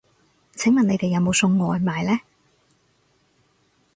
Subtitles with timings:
[0.55, 2.21] 請問你哋有冇送外賣呢